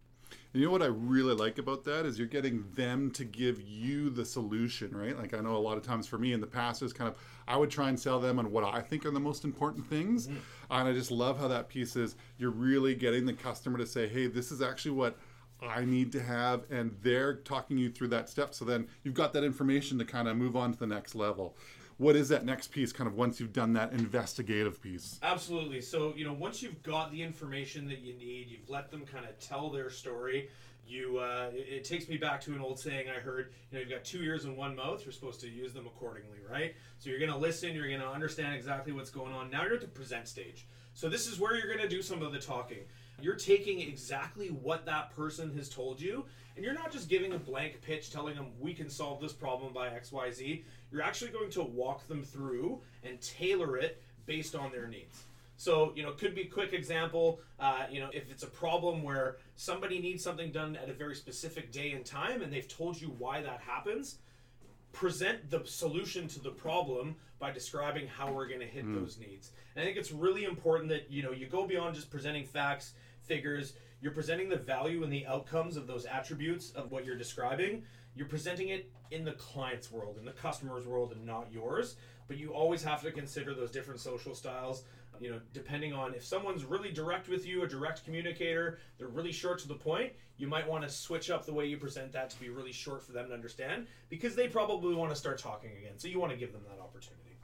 You 0.55 0.67
know 0.67 0.71
what 0.71 0.83
I 0.83 0.87
really 0.87 1.35
like 1.35 1.57
about 1.57 1.85
that 1.85 2.05
is 2.05 2.19
you're 2.19 2.29
getting 2.29 2.65
them 2.75 3.11
to 3.13 3.25
give 3.25 3.63
you 3.63 4.11
the 4.11 4.25
solution, 4.25 4.95
right? 4.95 5.17
Like 5.17 5.33
I 5.33 5.41
know 5.41 5.57
a 5.57 5.59
lot 5.59 5.79
of 5.79 5.83
times 5.83 6.07
for 6.07 6.19
me 6.19 6.35
in 6.35 6.43
the 6.43 6.47
past 6.47 6.83
is 6.83 6.93
kind 6.93 7.09
of 7.09 7.17
I 7.49 7.57
would 7.57 7.71
try 7.71 7.89
and 7.89 7.99
sell 7.99 8.21
them 8.21 8.39
on 8.39 8.53
what 8.53 8.63
I 8.63 8.81
think 8.83 9.07
are 9.07 9.11
the 9.11 9.19
most 9.19 9.45
important 9.45 9.89
things, 9.89 10.27
mm-hmm. 10.27 10.37
and 10.71 10.89
I 10.89 10.93
just 10.93 11.11
love 11.11 11.39
how 11.39 11.49
that 11.49 11.69
piece 11.69 11.97
is. 11.97 12.17
You're 12.37 12.51
really 12.51 12.95
getting 12.95 13.25
the 13.25 13.33
customer 13.33 13.79
to 13.79 13.87
say, 13.87 14.07
"Hey, 14.09 14.27
this 14.27 14.53
is 14.53 14.63
actually 14.63 14.93
what." 14.93 15.19
I 15.65 15.85
need 15.85 16.11
to 16.11 16.21
have, 16.21 16.65
and 16.73 16.97
they're 17.03 17.35
talking 17.35 17.79
you 17.79 17.89
through 17.89 18.09
that 18.09 18.29
step. 18.29 18.53
So 18.53 18.65
then 18.65 18.89
you've 19.05 19.15
got 19.15 19.33
that 19.35 19.45
information 19.45 19.97
to 19.99 20.05
kind 20.05 20.27
of 20.27 20.37
move 20.37 20.57
on 20.57 20.73
to 20.73 20.79
the 20.81 20.89
next 20.89 21.15
level 21.15 21.55
what 22.03 22.17
is 22.17 22.29
that 22.31 22.45
next 22.45 22.69
piece 22.73 22.93
kind 22.93 23.07
of 23.07 23.15
once 23.15 23.39
you've 23.39 23.53
done 23.53 23.73
that 23.75 23.93
investigative 23.93 24.83
piece? 24.83 25.21
Absolutely. 25.23 25.81
So 25.81 26.13
you 26.17 26.25
know 26.25 26.33
once 26.33 26.61
you've 26.63 26.83
got 26.83 27.13
the 27.13 27.23
information 27.23 27.89
that 27.89 28.01
you 28.01 28.15
need 28.15 28.49
you've 28.51 28.69
let 28.69 28.91
them 28.91 29.07
kind 29.07 29.25
of 29.25 29.39
tell 29.39 29.71
their 29.71 29.89
story 29.89 30.51
you 30.87 31.19
uh, 31.19 31.51
it, 31.53 31.67
it, 31.69 31.85
takes 31.85 32.09
me 32.09 32.17
back 32.17 32.41
to 32.41 32.53
an 32.55 32.61
old 32.61 32.79
saying 32.79 33.07
i 33.09 33.21
heard 33.21 33.53
you 33.71 33.77
know 33.77 33.81
you've 33.81 33.91
got 33.91 34.05
two 34.05 34.23
ears 34.23 34.45
and 34.45 34.57
one 34.57 34.75
mouth 34.75 35.03
you're 35.05 35.13
supposed 35.13 35.41
to 35.41 35.49
use 35.49 35.73
them 35.73 35.87
accordingly 35.87 36.39
right? 36.53 36.75
So 36.99 37.11
you're 37.11 37.19
going 37.19 37.31
to 37.31 37.37
listen 37.37 37.75
you're 37.75 37.89
going 37.89 38.01
to 38.01 38.09
understand 38.09 38.55
exactly 38.55 38.93
what's 38.93 39.11
going 39.11 39.33
on. 39.33 39.51
Now 39.51 39.65
you're 39.65 39.75
at 39.75 39.81
the 39.81 39.89
present 39.89 40.29
stage. 40.29 40.67
So 40.95 41.09
this 41.09 41.27
is 41.27 41.41
where 41.41 41.57
you're 41.57 41.75
going 41.75 41.89
to 41.89 41.89
do 41.89 42.03
some 42.03 42.23
of 42.23 42.33
the 42.33 42.39
talking. 42.39 42.79
You're 43.21 43.37
taking 43.37 43.81
exactly 43.81 44.49
what 44.49 44.85
that 44.87 45.15
person 45.15 45.57
has 45.57 45.69
told 45.69 46.01
you 46.01 46.25
and 46.57 46.65
you're 46.65 46.75
not 46.75 46.93
just 46.93 47.09
giving 47.09 47.33
a 47.33 47.39
blank 47.39 47.81
pitch 47.81 48.11
telling 48.11 48.35
them 48.35 48.49
we 48.61 48.75
can 48.75 48.91
solve 48.91 49.21
this 49.21 49.33
problem 49.33 49.73
by 49.73 49.89
xyz 49.89 50.65
you're 50.91 51.03
actually 51.03 51.31
going 51.31 51.51
to 51.51 51.63
walk 51.63 52.07
them 52.09 52.23
through 52.23 52.81
and 53.05 53.21
tailor 53.21 53.77
it 53.77 54.03
based 54.27 54.55
on 54.55 54.71
their 54.71 54.87
needs. 54.87 55.25
So, 55.63 55.93
you 55.95 56.03
know, 56.03 56.11
could 56.11 56.35
be 56.35 56.47
quick 56.47 56.73
example, 56.73 57.39
uh, 57.61 57.85
you 57.89 58.01
know, 58.01 58.09
if 58.13 58.29
it's 58.33 58.43
a 58.43 58.49
problem 58.49 59.05
where 59.05 59.37
somebody 59.55 60.01
needs 60.01 60.25
something 60.25 60.51
done 60.51 60.75
at 60.75 60.89
a 60.89 60.93
very 60.93 61.15
specific 61.15 61.71
day 61.71 61.93
and 61.93 62.05
time 62.05 62.43
and 62.43 62.53
they've 62.53 62.67
told 62.67 63.01
you 63.01 63.15
why 63.17 63.43
that 63.43 63.61
happens, 63.61 64.19
present 64.91 65.51
the 65.51 65.63
solution 65.65 66.27
to 66.27 66.41
the 66.41 66.51
problem 66.51 67.15
by 67.39 67.53
describing 67.53 68.09
how 68.09 68.33
we're 68.33 68.49
going 68.49 68.59
to 68.59 68.67
hit 68.67 68.85
mm. 68.85 68.99
those 68.99 69.19
needs. 69.21 69.53
And 69.77 69.83
I 69.85 69.87
think 69.87 69.99
it's 69.99 70.11
really 70.11 70.43
important 70.43 70.89
that, 70.89 71.13
you 71.13 71.23
know, 71.23 71.31
you 71.31 71.47
go 71.47 71.65
beyond 71.65 71.95
just 71.95 72.11
presenting 72.11 72.45
facts, 72.45 72.95
figures, 73.23 73.75
you're 74.01 74.11
presenting 74.11 74.49
the 74.49 74.57
value 74.57 75.05
and 75.05 75.13
the 75.13 75.25
outcomes 75.29 75.77
of 75.77 75.87
those 75.87 76.07
attributes 76.07 76.73
of 76.73 76.91
what 76.91 77.07
you're 77.07 77.17
describing 77.17 77.85
you're 78.15 78.27
presenting 78.27 78.69
it 78.69 78.91
in 79.11 79.25
the 79.25 79.33
client's 79.33 79.91
world, 79.91 80.17
in 80.19 80.25
the 80.25 80.33
customer's 80.33 80.87
world, 80.87 81.13
and 81.13 81.25
not 81.25 81.49
yours. 81.51 81.97
But 82.29 82.37
you 82.39 82.53
always 82.53 82.83
have 82.83 83.03
to 83.03 83.11
consider 83.11 83.55
those 83.55 83.71
different 83.71 84.01
social 84.01 84.35
styles. 84.35 84.85
You 85.23 85.31
know, 85.31 85.41
depending 85.53 85.93
on 85.93 86.15
if 86.15 86.25
someone's 86.25 86.65
really 86.65 86.91
direct 86.91 87.29
with 87.29 87.47
you, 87.47 87.63
a 87.63 87.69
direct 87.69 88.05
communicator, 88.05 88.81
they're 88.99 89.07
really 89.07 89.31
short 89.31 89.61
to 89.61 89.69
the 89.69 89.75
point, 89.75 90.13
you 90.37 90.49
might 90.49 90.69
want 90.69 90.83
to 90.83 90.91
switch 90.91 91.31
up 91.31 91.47
the 91.47 91.53
way 91.53 91.65
you 91.67 91.77
present 91.77 92.11
that 92.11 92.29
to 92.31 92.41
be 92.41 92.49
really 92.49 92.73
short 92.73 93.05
for 93.05 93.13
them 93.13 93.29
to 93.29 93.35
understand 93.35 93.87
because 94.09 94.35
they 94.35 94.49
probably 94.49 94.97
want 94.97 95.13
to 95.13 95.17
start 95.17 95.39
talking 95.39 95.71
again. 95.79 95.93
So 95.97 96.09
you 96.09 96.19
want 96.19 96.33
to 96.33 96.37
give 96.37 96.53
them 96.53 96.63
that 96.69 96.83
opportunity. 96.83 97.37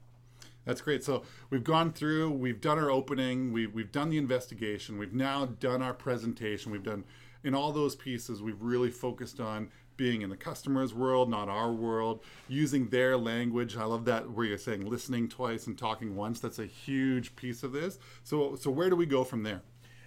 That's 0.64 0.80
great. 0.80 1.04
So 1.04 1.23
we've 1.50 1.62
gone 1.62 1.92
through, 1.92 2.32
we've 2.32 2.61
done 2.61 2.80
our 2.80 2.90
opening, 2.90 3.52
we've, 3.52 3.73
we've 3.73 3.92
done 3.92 4.11
the 4.11 4.18
investigation, 4.18 4.99
we've 4.99 5.14
now 5.14 5.47
done 5.47 5.80
our 5.80 5.94
presentation, 5.94 6.73
we've 6.73 6.82
done 6.82 7.04
in 7.44 7.54
all 7.54 7.70
those 7.70 7.94
pieces, 7.94 8.42
we've 8.42 8.61
really 8.61 8.90
focused 8.90 9.38
on 9.38 9.70
being 9.98 10.22
in 10.22 10.30
the 10.30 10.36
customer's 10.36 10.94
world, 10.94 11.28
not 11.28 11.50
our 11.50 11.70
world, 11.70 12.22
using 12.48 12.88
their 12.88 13.18
language. 13.18 13.76
I 13.76 13.84
love 13.84 14.06
that 14.06 14.30
where 14.30 14.46
you're 14.46 14.56
saying 14.56 14.88
listening 14.88 15.28
twice 15.28 15.66
and 15.66 15.76
talking 15.76 16.16
once. 16.16 16.40
That's 16.40 16.58
a 16.58 16.64
huge 16.64 17.36
piece 17.36 17.62
of 17.62 17.72
this. 17.72 17.98
So, 18.24 18.56
so 18.56 18.70
where 18.70 18.88
do 18.88 18.96
we 18.96 19.04
go 19.04 19.24
from 19.24 19.42
there? 19.42 19.60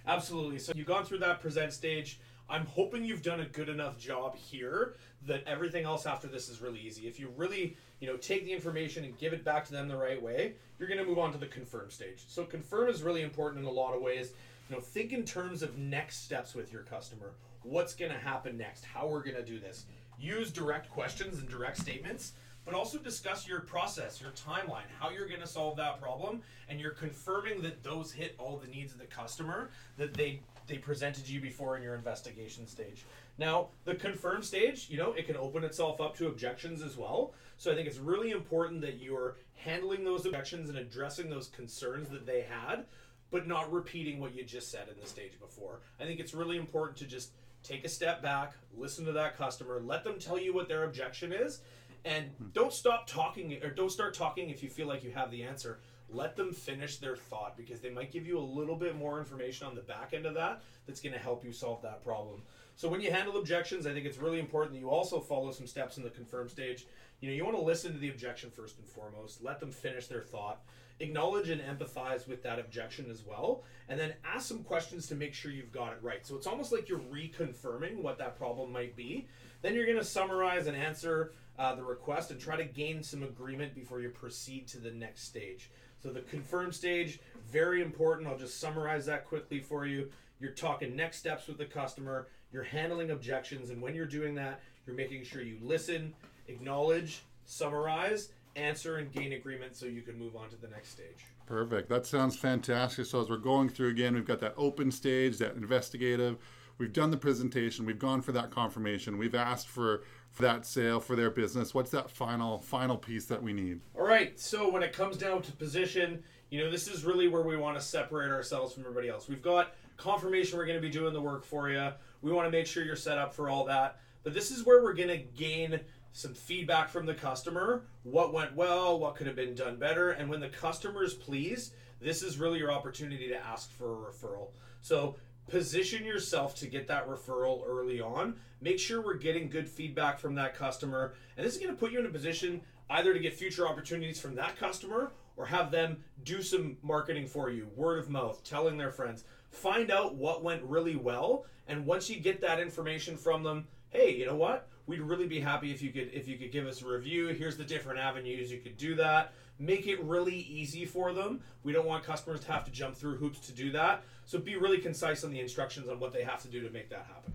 Absolutely. 0.08 0.58
So 0.58 0.72
you've 0.74 0.88
gone 0.88 1.04
through 1.04 1.18
that 1.18 1.40
present 1.40 1.72
stage. 1.72 2.18
I'm 2.50 2.66
hoping 2.66 3.04
you've 3.04 3.22
done 3.22 3.40
a 3.40 3.46
good 3.46 3.68
enough 3.68 3.96
job 3.98 4.34
here 4.34 4.96
that 5.26 5.44
everything 5.46 5.84
else 5.84 6.06
after 6.06 6.26
this 6.26 6.48
is 6.48 6.60
really 6.60 6.80
easy. 6.80 7.06
If 7.06 7.20
you 7.20 7.32
really, 7.36 7.76
you 8.00 8.08
know, 8.08 8.16
take 8.16 8.44
the 8.44 8.52
information 8.52 9.04
and 9.04 9.16
give 9.16 9.32
it 9.32 9.44
back 9.44 9.64
to 9.66 9.72
them 9.72 9.86
the 9.86 9.96
right 9.96 10.20
way, 10.20 10.54
you're 10.78 10.88
going 10.88 10.98
to 10.98 11.06
move 11.06 11.18
on 11.18 11.30
to 11.32 11.38
the 11.38 11.46
confirm 11.46 11.90
stage. 11.90 12.24
So 12.26 12.44
confirm 12.44 12.88
is 12.88 13.02
really 13.02 13.22
important 13.22 13.62
in 13.62 13.68
a 13.68 13.72
lot 13.72 13.94
of 13.94 14.02
ways. 14.02 14.32
You 14.68 14.76
know, 14.76 14.82
think 14.82 15.12
in 15.12 15.24
terms 15.24 15.62
of 15.62 15.78
next 15.78 16.24
steps 16.24 16.54
with 16.54 16.72
your 16.72 16.82
customer 16.82 17.32
what's 17.62 17.94
going 17.94 18.12
to 18.12 18.18
happen 18.18 18.56
next, 18.56 18.84
how 18.84 19.06
we're 19.06 19.22
going 19.22 19.36
to 19.36 19.44
do 19.44 19.58
this. 19.58 19.86
Use 20.18 20.50
direct 20.50 20.90
questions 20.90 21.38
and 21.38 21.48
direct 21.48 21.78
statements, 21.78 22.32
but 22.64 22.74
also 22.74 22.98
discuss 22.98 23.48
your 23.48 23.60
process, 23.60 24.20
your 24.20 24.30
timeline, 24.30 24.86
how 24.98 25.10
you're 25.10 25.28
going 25.28 25.40
to 25.40 25.46
solve 25.46 25.76
that 25.76 26.00
problem, 26.00 26.40
and 26.68 26.80
you're 26.80 26.92
confirming 26.92 27.60
that 27.62 27.82
those 27.82 28.12
hit 28.12 28.34
all 28.38 28.56
the 28.56 28.68
needs 28.68 28.92
of 28.92 28.98
the 28.98 29.06
customer 29.06 29.70
that 29.96 30.14
they 30.14 30.40
they 30.68 30.78
presented 30.78 31.28
you 31.28 31.40
before 31.40 31.76
in 31.76 31.82
your 31.82 31.94
investigation 31.94 32.66
stage. 32.68 33.04
Now, 33.38 33.68
the 33.84 33.96
confirm 33.96 34.42
stage, 34.42 34.88
you 34.88 34.96
know, 34.96 35.12
it 35.12 35.26
can 35.26 35.36
open 35.36 35.64
itself 35.64 36.00
up 36.00 36.16
to 36.18 36.28
objections 36.28 36.82
as 36.82 36.96
well. 36.96 37.34
So 37.56 37.72
I 37.72 37.74
think 37.74 37.88
it's 37.88 37.98
really 37.98 38.30
important 38.30 38.80
that 38.82 39.00
you're 39.00 39.36
handling 39.56 40.04
those 40.04 40.26
objections 40.26 40.68
and 40.68 40.78
addressing 40.78 41.28
those 41.28 41.48
concerns 41.48 42.08
that 42.10 42.26
they 42.26 42.42
had, 42.42 42.84
but 43.30 43.46
not 43.46 43.72
repeating 43.72 44.20
what 44.20 44.34
you 44.34 44.44
just 44.44 44.70
said 44.70 44.88
in 44.88 45.00
the 45.00 45.06
stage 45.06 45.38
before. 45.40 45.80
I 46.00 46.04
think 46.04 46.20
it's 46.20 46.34
really 46.34 46.56
important 46.56 46.96
to 46.98 47.06
just 47.06 47.30
take 47.62 47.84
a 47.84 47.88
step 47.88 48.22
back, 48.22 48.54
listen 48.76 49.04
to 49.06 49.12
that 49.12 49.36
customer, 49.36 49.80
let 49.84 50.04
them 50.04 50.18
tell 50.18 50.38
you 50.38 50.52
what 50.52 50.68
their 50.68 50.84
objection 50.84 51.32
is, 51.32 51.60
and 52.04 52.26
don't 52.52 52.72
stop 52.72 53.06
talking 53.06 53.62
or 53.62 53.70
don't 53.70 53.92
start 53.92 54.14
talking 54.14 54.50
if 54.50 54.62
you 54.62 54.68
feel 54.68 54.88
like 54.88 55.04
you 55.04 55.10
have 55.10 55.30
the 55.30 55.42
answer. 55.42 55.80
Let 56.08 56.36
them 56.36 56.52
finish 56.52 56.98
their 56.98 57.16
thought 57.16 57.56
because 57.56 57.80
they 57.80 57.88
might 57.88 58.12
give 58.12 58.26
you 58.26 58.38
a 58.38 58.40
little 58.40 58.76
bit 58.76 58.96
more 58.96 59.18
information 59.18 59.66
on 59.66 59.74
the 59.74 59.80
back 59.80 60.12
end 60.12 60.26
of 60.26 60.34
that 60.34 60.62
that's 60.86 61.00
going 61.00 61.14
to 61.14 61.18
help 61.18 61.44
you 61.44 61.52
solve 61.52 61.80
that 61.82 62.04
problem. 62.04 62.42
So 62.76 62.88
when 62.88 63.00
you 63.00 63.10
handle 63.10 63.38
objections, 63.38 63.86
I 63.86 63.92
think 63.92 64.04
it's 64.04 64.18
really 64.18 64.38
important 64.38 64.74
that 64.74 64.80
you 64.80 64.90
also 64.90 65.20
follow 65.20 65.52
some 65.52 65.66
steps 65.66 65.96
in 65.96 66.02
the 66.02 66.10
confirm 66.10 66.48
stage. 66.48 66.86
You 67.22 67.28
know, 67.28 67.34
you 67.36 67.44
want 67.44 67.56
to 67.56 67.62
listen 67.62 67.92
to 67.92 67.98
the 67.98 68.10
objection 68.10 68.50
first 68.50 68.78
and 68.78 68.86
foremost, 68.86 69.44
let 69.44 69.60
them 69.60 69.70
finish 69.70 70.08
their 70.08 70.22
thought, 70.22 70.60
acknowledge 70.98 71.50
and 71.50 71.60
empathize 71.60 72.26
with 72.26 72.42
that 72.42 72.58
objection 72.58 73.08
as 73.08 73.22
well, 73.24 73.62
and 73.88 73.98
then 73.98 74.14
ask 74.24 74.48
some 74.48 74.64
questions 74.64 75.06
to 75.06 75.14
make 75.14 75.32
sure 75.32 75.52
you've 75.52 75.70
got 75.70 75.92
it 75.92 76.00
right. 76.02 76.26
So 76.26 76.34
it's 76.34 76.48
almost 76.48 76.72
like 76.72 76.88
you're 76.88 76.98
reconfirming 76.98 78.02
what 78.02 78.18
that 78.18 78.36
problem 78.36 78.72
might 78.72 78.96
be. 78.96 79.28
Then 79.62 79.76
you're 79.76 79.86
going 79.86 79.98
to 79.98 80.04
summarize 80.04 80.66
and 80.66 80.76
answer 80.76 81.32
uh, 81.60 81.76
the 81.76 81.84
request 81.84 82.32
and 82.32 82.40
try 82.40 82.56
to 82.56 82.64
gain 82.64 83.04
some 83.04 83.22
agreement 83.22 83.72
before 83.72 84.00
you 84.00 84.08
proceed 84.08 84.66
to 84.68 84.78
the 84.78 84.90
next 84.90 85.22
stage. 85.22 85.70
So 86.02 86.12
the 86.12 86.22
confirm 86.22 86.72
stage, 86.72 87.20
very 87.48 87.82
important. 87.82 88.26
I'll 88.26 88.36
just 88.36 88.58
summarize 88.58 89.06
that 89.06 89.28
quickly 89.28 89.60
for 89.60 89.86
you. 89.86 90.10
You're 90.40 90.50
talking 90.50 90.96
next 90.96 91.18
steps 91.18 91.46
with 91.46 91.58
the 91.58 91.66
customer, 91.66 92.26
you're 92.52 92.64
handling 92.64 93.12
objections, 93.12 93.70
and 93.70 93.80
when 93.80 93.94
you're 93.94 94.06
doing 94.06 94.34
that, 94.34 94.58
you're 94.84 94.96
making 94.96 95.22
sure 95.22 95.40
you 95.40 95.58
listen, 95.62 96.12
acknowledge, 96.52 97.22
summarize, 97.44 98.30
answer, 98.56 98.96
and 98.96 99.12
gain 99.12 99.32
agreement 99.32 99.74
so 99.76 99.86
you 99.86 100.02
can 100.02 100.18
move 100.18 100.36
on 100.36 100.48
to 100.50 100.56
the 100.56 100.68
next 100.68 100.90
stage. 100.90 101.26
Perfect. 101.46 101.88
That 101.88 102.06
sounds 102.06 102.36
fantastic. 102.36 103.06
So 103.06 103.20
as 103.20 103.28
we're 103.28 103.36
going 103.38 103.68
through 103.68 103.88
again, 103.88 104.14
we've 104.14 104.26
got 104.26 104.40
that 104.40 104.54
open 104.56 104.90
stage, 104.90 105.38
that 105.38 105.54
investigative. 105.56 106.38
We've 106.78 106.92
done 106.92 107.10
the 107.10 107.16
presentation. 107.16 107.84
We've 107.86 107.98
gone 107.98 108.22
for 108.22 108.32
that 108.32 108.50
confirmation. 108.50 109.18
We've 109.18 109.34
asked 109.34 109.68
for, 109.68 110.02
for 110.30 110.42
that 110.42 110.66
sale 110.66 111.00
for 111.00 111.16
their 111.16 111.30
business. 111.30 111.74
What's 111.74 111.90
that 111.90 112.10
final 112.10 112.58
final 112.58 112.96
piece 112.96 113.26
that 113.26 113.42
we 113.42 113.52
need? 113.52 113.80
All 113.94 114.06
right. 114.06 114.38
So 114.40 114.70
when 114.70 114.82
it 114.82 114.92
comes 114.92 115.16
down 115.16 115.42
to 115.42 115.52
position, 115.52 116.22
you 116.50 116.62
know, 116.62 116.70
this 116.70 116.88
is 116.88 117.04
really 117.04 117.28
where 117.28 117.42
we 117.42 117.56
want 117.56 117.76
to 117.76 117.82
separate 117.82 118.30
ourselves 118.30 118.74
from 118.74 118.82
everybody 118.82 119.08
else. 119.08 119.28
We've 119.28 119.42
got 119.42 119.74
confirmation 119.96 120.58
we're 120.58 120.66
going 120.66 120.78
to 120.78 120.82
be 120.82 120.90
doing 120.90 121.12
the 121.12 121.20
work 121.20 121.44
for 121.44 121.70
you. 121.70 121.90
We 122.22 122.32
want 122.32 122.46
to 122.46 122.50
make 122.50 122.66
sure 122.66 122.84
you're 122.84 122.96
set 122.96 123.18
up 123.18 123.34
for 123.34 123.48
all 123.48 123.64
that. 123.66 124.00
But 124.22 124.34
this 124.34 124.50
is 124.50 124.64
where 124.64 124.82
we're 124.82 124.94
going 124.94 125.08
to 125.08 125.18
gain 125.18 125.80
some 126.12 126.34
feedback 126.34 126.90
from 126.90 127.06
the 127.06 127.14
customer 127.14 127.84
what 128.02 128.32
went 128.32 128.54
well 128.54 128.98
what 128.98 129.16
could 129.16 129.26
have 129.26 129.36
been 129.36 129.54
done 129.54 129.76
better 129.76 130.10
and 130.10 130.28
when 130.28 130.40
the 130.40 130.48
customer 130.48 131.02
is 131.02 131.14
pleased 131.14 131.72
this 132.02 132.22
is 132.22 132.38
really 132.38 132.58
your 132.58 132.72
opportunity 132.72 133.28
to 133.28 133.46
ask 133.46 133.70
for 133.70 133.92
a 133.92 134.10
referral. 134.10 134.48
So 134.80 135.16
position 135.48 136.04
yourself 136.04 136.56
to 136.56 136.66
get 136.66 136.88
that 136.88 137.08
referral 137.08 137.62
early 137.66 138.00
on. 138.00 138.34
Make 138.60 138.78
sure 138.78 139.00
we're 139.00 139.14
getting 139.14 139.48
good 139.48 139.68
feedback 139.68 140.18
from 140.18 140.34
that 140.34 140.54
customer 140.54 141.14
and 141.36 141.46
this 141.46 141.54
is 141.54 141.60
going 141.60 141.72
to 141.72 141.78
put 141.78 141.92
you 141.92 142.00
in 142.00 142.06
a 142.06 142.10
position 142.10 142.60
either 142.90 143.14
to 143.14 143.20
get 143.20 143.34
future 143.34 143.68
opportunities 143.68 144.20
from 144.20 144.34
that 144.34 144.56
customer 144.56 145.12
or 145.36 145.46
have 145.46 145.70
them 145.70 145.96
do 146.24 146.42
some 146.42 146.76
marketing 146.82 147.26
for 147.26 147.50
you 147.50 147.68
word 147.76 147.98
of 147.98 148.10
mouth 148.10 148.42
telling 148.44 148.76
their 148.76 148.90
friends. 148.90 149.24
Find 149.50 149.90
out 149.90 150.16
what 150.16 150.42
went 150.42 150.62
really 150.64 150.96
well 150.96 151.46
and 151.68 151.86
once 151.86 152.10
you 152.10 152.18
get 152.18 152.40
that 152.40 152.58
information 152.58 153.16
from 153.16 153.44
them 153.44 153.68
hey 153.90 154.14
you 154.14 154.26
know 154.26 154.36
what 154.36 154.68
we'd 154.86 155.00
really 155.00 155.26
be 155.26 155.40
happy 155.40 155.70
if 155.70 155.82
you 155.82 155.90
could 155.90 156.10
if 156.12 156.28
you 156.28 156.36
could 156.38 156.52
give 156.52 156.66
us 156.66 156.82
a 156.82 156.86
review. 156.86 157.28
Here's 157.28 157.56
the 157.56 157.64
different 157.64 157.98
avenues 157.98 158.50
you 158.50 158.58
could 158.58 158.76
do 158.76 158.94
that. 158.96 159.32
Make 159.58 159.86
it 159.86 160.02
really 160.02 160.34
easy 160.34 160.84
for 160.84 161.12
them. 161.12 161.40
We 161.62 161.72
don't 161.72 161.86
want 161.86 162.04
customers 162.04 162.40
to 162.40 162.52
have 162.52 162.64
to 162.64 162.70
jump 162.70 162.96
through 162.96 163.16
hoops 163.16 163.40
to 163.40 163.52
do 163.52 163.70
that. 163.72 164.02
So 164.24 164.38
be 164.38 164.56
really 164.56 164.78
concise 164.78 165.24
on 165.24 165.30
the 165.30 165.40
instructions 165.40 165.88
on 165.88 166.00
what 166.00 166.12
they 166.12 166.22
have 166.22 166.42
to 166.42 166.48
do 166.48 166.62
to 166.62 166.70
make 166.70 166.90
that 166.90 167.06
happen. 167.06 167.32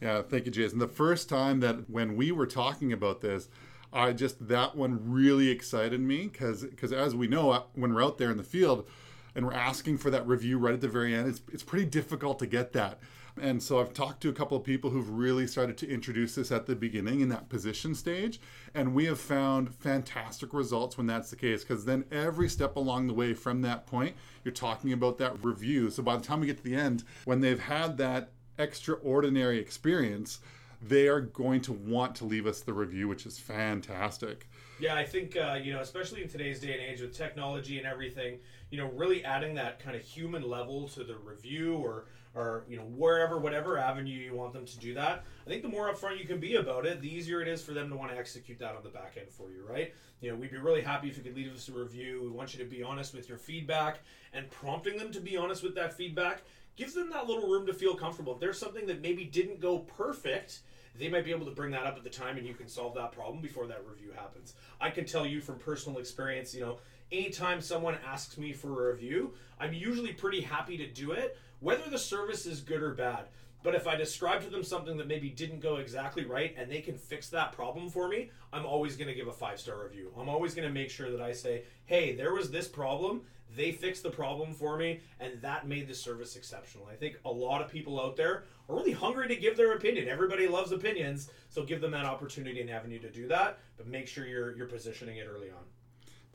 Yeah 0.00 0.22
thank 0.22 0.46
you 0.46 0.52
jason. 0.52 0.78
The 0.78 0.88
first 0.88 1.28
time 1.28 1.60
that 1.60 1.88
when 1.90 2.16
we 2.16 2.32
were 2.32 2.46
talking 2.46 2.92
about 2.92 3.20
this 3.20 3.48
i 3.92 4.12
just 4.12 4.48
that 4.48 4.76
one 4.76 5.10
really 5.10 5.48
excited 5.48 6.00
me 6.00 6.28
because 6.28 6.62
because 6.62 6.92
as 6.92 7.14
we 7.14 7.26
know 7.26 7.50
uh, 7.50 7.62
when 7.74 7.92
we're 7.92 8.02
out 8.02 8.18
there 8.18 8.30
in 8.30 8.36
the 8.36 8.44
field 8.44 8.88
and 9.34 9.44
we're 9.44 9.52
asking 9.52 9.98
for 9.98 10.10
that 10.10 10.26
review 10.26 10.58
right 10.58 10.74
at 10.74 10.80
the 10.80 10.88
very 10.88 11.14
end 11.14 11.28
it's, 11.28 11.42
it's 11.52 11.62
pretty 11.62 11.84
difficult 11.84 12.38
to 12.38 12.46
get 12.46 12.72
that 12.72 13.00
and 13.40 13.62
so 13.62 13.80
I've 13.80 13.92
talked 13.92 14.20
to 14.22 14.28
a 14.28 14.32
couple 14.32 14.56
of 14.56 14.64
people 14.64 14.90
who've 14.90 15.10
really 15.10 15.46
started 15.46 15.76
to 15.78 15.88
introduce 15.88 16.34
this 16.34 16.52
at 16.52 16.66
the 16.66 16.76
beginning 16.76 17.20
in 17.20 17.28
that 17.30 17.48
position 17.48 17.94
stage. 17.94 18.40
And 18.74 18.94
we 18.94 19.06
have 19.06 19.20
found 19.20 19.74
fantastic 19.74 20.52
results 20.52 20.96
when 20.96 21.06
that's 21.06 21.30
the 21.30 21.36
case, 21.36 21.64
because 21.64 21.84
then 21.84 22.04
every 22.12 22.48
step 22.48 22.76
along 22.76 23.06
the 23.06 23.14
way 23.14 23.34
from 23.34 23.62
that 23.62 23.86
point, 23.86 24.14
you're 24.44 24.52
talking 24.52 24.92
about 24.92 25.18
that 25.18 25.42
review. 25.44 25.90
So 25.90 26.02
by 26.02 26.16
the 26.16 26.22
time 26.22 26.40
we 26.40 26.46
get 26.46 26.58
to 26.58 26.62
the 26.62 26.74
end, 26.74 27.04
when 27.24 27.40
they've 27.40 27.60
had 27.60 27.96
that 27.98 28.30
extraordinary 28.58 29.58
experience, 29.58 30.40
they 30.82 31.08
are 31.08 31.20
going 31.20 31.60
to 31.62 31.72
want 31.72 32.14
to 32.16 32.24
leave 32.24 32.46
us 32.46 32.60
the 32.60 32.72
review, 32.72 33.08
which 33.08 33.26
is 33.26 33.38
fantastic. 33.38 34.46
Yeah, 34.78 34.94
I 34.94 35.04
think 35.04 35.36
uh, 35.36 35.58
you 35.62 35.74
know, 35.74 35.80
especially 35.80 36.22
in 36.22 36.28
today's 36.28 36.60
day 36.60 36.72
and 36.72 36.80
age 36.80 37.00
with 37.02 37.14
technology 37.14 37.78
and 37.78 37.86
everything, 37.86 38.38
you 38.70 38.78
know, 38.78 38.86
really 38.86 39.24
adding 39.24 39.54
that 39.56 39.78
kind 39.78 39.94
of 39.94 40.02
human 40.02 40.42
level 40.42 40.88
to 40.88 41.04
the 41.04 41.16
review 41.16 41.74
or 41.74 42.06
or 42.34 42.64
you 42.68 42.76
know 42.76 42.84
wherever 42.84 43.38
whatever 43.38 43.78
avenue 43.78 44.12
you 44.12 44.34
want 44.34 44.52
them 44.52 44.64
to 44.64 44.78
do 44.78 44.94
that 44.94 45.24
i 45.46 45.50
think 45.50 45.62
the 45.62 45.68
more 45.68 45.92
upfront 45.92 46.18
you 46.18 46.24
can 46.24 46.38
be 46.38 46.56
about 46.56 46.86
it 46.86 47.00
the 47.00 47.12
easier 47.12 47.40
it 47.40 47.48
is 47.48 47.62
for 47.62 47.72
them 47.72 47.88
to 47.88 47.96
want 47.96 48.10
to 48.10 48.16
execute 48.16 48.58
that 48.58 48.74
on 48.76 48.82
the 48.82 48.88
back 48.88 49.16
end 49.18 49.30
for 49.30 49.50
you 49.50 49.60
right? 49.70 49.92
You 50.20 50.30
know 50.30 50.36
we'd 50.36 50.50
be 50.50 50.58
really 50.58 50.82
happy 50.82 51.08
if 51.08 51.16
you 51.16 51.22
could 51.22 51.34
leave 51.34 51.52
us 51.52 51.68
a 51.68 51.72
review. 51.72 52.20
We 52.22 52.28
want 52.28 52.52
you 52.52 52.62
to 52.62 52.68
be 52.68 52.82
honest 52.82 53.14
with 53.14 53.28
your 53.28 53.38
feedback 53.38 54.00
and 54.32 54.50
prompting 54.50 54.96
them 54.96 55.12
to 55.12 55.20
be 55.20 55.36
honest 55.36 55.62
with 55.62 55.74
that 55.76 55.94
feedback 55.96 56.42
gives 56.76 56.94
them 56.94 57.10
that 57.10 57.26
little 57.26 57.48
room 57.48 57.66
to 57.66 57.72
feel 57.72 57.94
comfortable. 57.94 58.34
If 58.34 58.40
there's 58.40 58.58
something 58.58 58.86
that 58.86 59.02
maybe 59.02 59.24
didn't 59.24 59.60
go 59.60 59.80
perfect 59.80 60.60
they 60.98 61.08
might 61.08 61.24
be 61.24 61.30
able 61.30 61.46
to 61.46 61.52
bring 61.52 61.70
that 61.70 61.86
up 61.86 61.96
at 61.96 62.02
the 62.02 62.10
time 62.10 62.36
and 62.36 62.46
you 62.46 62.52
can 62.52 62.68
solve 62.68 62.94
that 62.96 63.12
problem 63.12 63.40
before 63.40 63.66
that 63.68 63.86
review 63.88 64.10
happens. 64.14 64.54
I 64.80 64.90
can 64.90 65.04
tell 65.04 65.24
you 65.24 65.40
from 65.40 65.58
personal 65.58 65.98
experience 65.98 66.54
you 66.54 66.60
know 66.60 66.78
anytime 67.12 67.60
someone 67.60 67.96
asks 68.06 68.38
me 68.38 68.52
for 68.52 68.88
a 68.88 68.92
review 68.92 69.32
i'm 69.58 69.72
usually 69.72 70.12
pretty 70.12 70.40
happy 70.40 70.76
to 70.76 70.86
do 70.86 71.10
it 71.10 71.36
whether 71.60 71.88
the 71.88 71.98
service 71.98 72.46
is 72.46 72.60
good 72.60 72.82
or 72.82 72.94
bad. 72.94 73.26
But 73.62 73.74
if 73.74 73.86
I 73.86 73.94
describe 73.94 74.42
to 74.42 74.50
them 74.50 74.64
something 74.64 74.96
that 74.96 75.06
maybe 75.06 75.28
didn't 75.28 75.60
go 75.60 75.76
exactly 75.76 76.24
right 76.24 76.54
and 76.56 76.70
they 76.70 76.80
can 76.80 76.96
fix 76.96 77.28
that 77.28 77.52
problem 77.52 77.90
for 77.90 78.08
me, 78.08 78.30
I'm 78.52 78.64
always 78.64 78.96
going 78.96 79.08
to 79.08 79.14
give 79.14 79.28
a 79.28 79.32
five 79.32 79.60
star 79.60 79.84
review. 79.84 80.12
I'm 80.18 80.30
always 80.30 80.54
going 80.54 80.66
to 80.66 80.72
make 80.72 80.90
sure 80.90 81.10
that 81.10 81.20
I 81.20 81.32
say, 81.32 81.64
hey, 81.84 82.14
there 82.14 82.32
was 82.32 82.50
this 82.50 82.66
problem. 82.66 83.22
They 83.54 83.72
fixed 83.72 84.04
the 84.04 84.10
problem 84.10 84.54
for 84.54 84.76
me, 84.76 85.00
and 85.18 85.40
that 85.42 85.66
made 85.66 85.88
the 85.88 85.94
service 85.94 86.36
exceptional. 86.36 86.86
I 86.90 86.94
think 86.94 87.16
a 87.24 87.30
lot 87.30 87.60
of 87.60 87.68
people 87.68 88.00
out 88.00 88.16
there 88.16 88.44
are 88.68 88.76
really 88.76 88.92
hungry 88.92 89.26
to 89.26 89.36
give 89.36 89.56
their 89.56 89.72
opinion. 89.72 90.08
Everybody 90.08 90.46
loves 90.46 90.70
opinions, 90.70 91.30
so 91.48 91.64
give 91.64 91.80
them 91.80 91.90
that 91.90 92.06
opportunity 92.06 92.60
and 92.60 92.70
avenue 92.70 93.00
to 93.00 93.10
do 93.10 93.26
that, 93.26 93.58
but 93.76 93.88
make 93.88 94.06
sure 94.06 94.24
you're, 94.24 94.56
you're 94.56 94.68
positioning 94.68 95.16
it 95.16 95.26
early 95.28 95.50
on. 95.50 95.64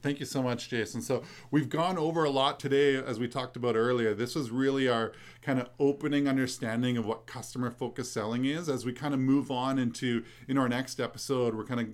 Thank 0.05 0.19
you 0.19 0.27
so 0.27 0.43
much, 0.43 0.69
Jason. 0.69 1.01
So 1.01 1.23
we've 1.49 1.67
gone 1.67 1.97
over 1.97 2.25
a 2.25 2.29
lot 2.29 2.59
today, 2.59 2.95
as 2.95 3.19
we 3.19 3.27
talked 3.27 3.57
about 3.57 3.75
earlier. 3.75 4.13
This 4.13 4.35
was 4.35 4.51
really 4.51 4.87
our 4.87 5.13
kind 5.41 5.59
of 5.59 5.67
opening 5.79 6.27
understanding 6.27 6.95
of 6.95 7.07
what 7.07 7.25
customer 7.25 7.71
focused 7.71 8.13
selling 8.13 8.45
is. 8.45 8.69
As 8.69 8.85
we 8.85 8.93
kind 8.93 9.15
of 9.15 9.19
move 9.19 9.49
on 9.49 9.79
into 9.79 10.23
in 10.47 10.59
our 10.59 10.69
next 10.69 10.99
episode, 10.99 11.55
we're 11.55 11.65
kind 11.65 11.79
of 11.79 11.87